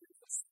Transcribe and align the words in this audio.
Jesus. 0.00 0.51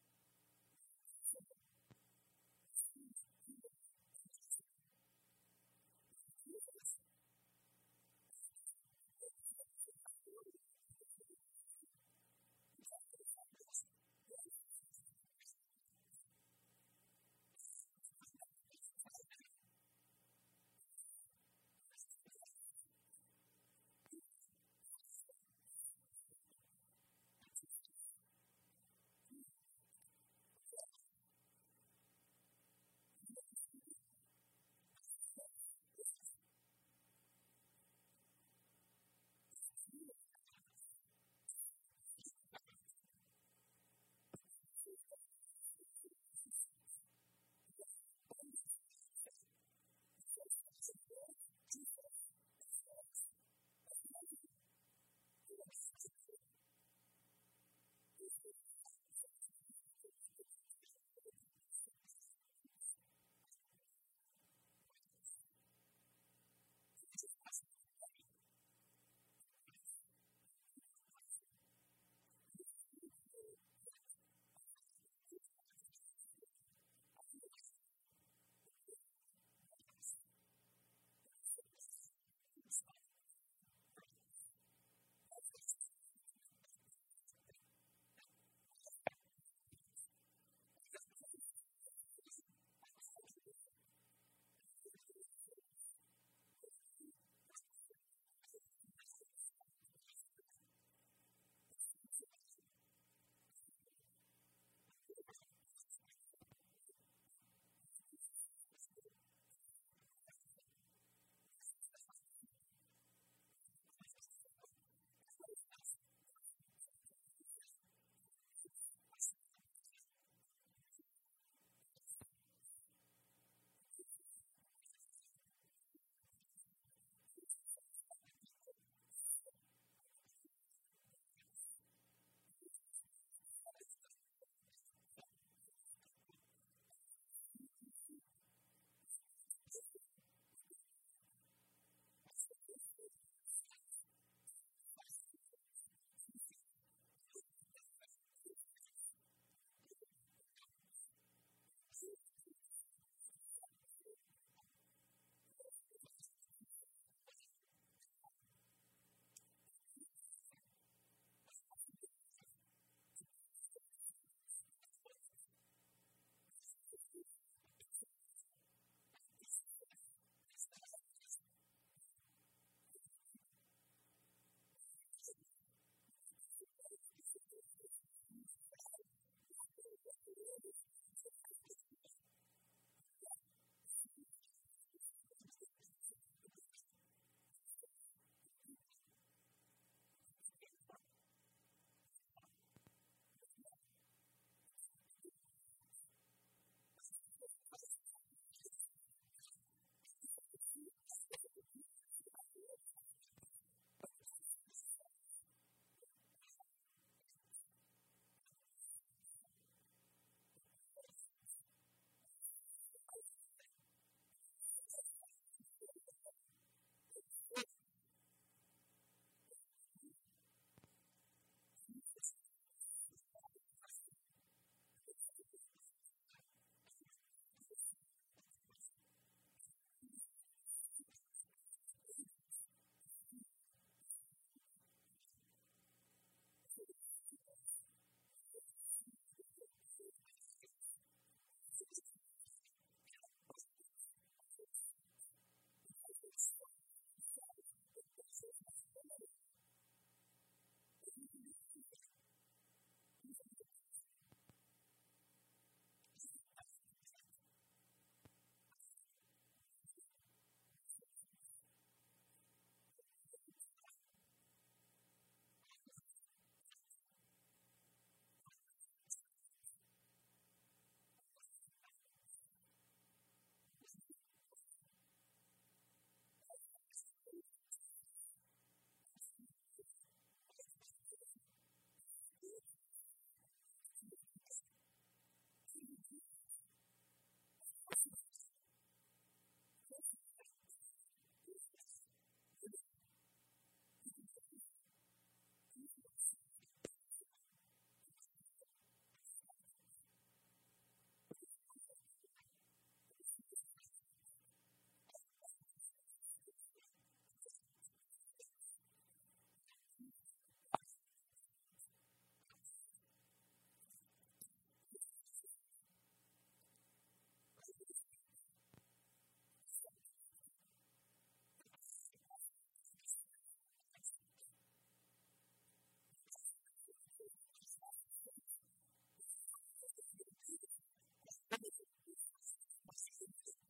must 332.91 333.09
be 333.19 333.60